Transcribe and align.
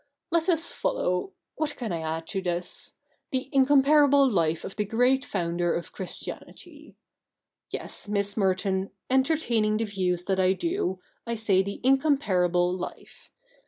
Let 0.31 0.49
us 0.49 0.71
follow— 0.71 1.33
what 1.57 1.75
can 1.75 1.91
I 1.91 2.01
add 2.01 2.25
to 2.29 2.41
this?— 2.41 2.93
the 3.31 3.49
incomparable 3.51 4.27
life 4.27 4.65
of 4.65 4.75
the 4.75 4.83
great 4.83 5.23
Founder 5.23 5.75
of 5.75 5.91
Christianity. 5.91 6.95
Yes, 7.69 8.07
Miss 8.07 8.35
Merton, 8.35 8.89
entertaining 9.11 9.77
the 9.77 9.83
views 9.85 10.23
that 10.23 10.39
I 10.39 10.53
do, 10.53 10.99
I 11.27 11.35
say 11.35 11.61
the 11.61 11.79
incomparable 11.83 12.75
life. 12.75 13.29